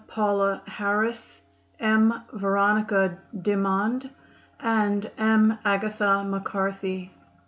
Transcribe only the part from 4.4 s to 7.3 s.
and M. Agatha MacCarthy.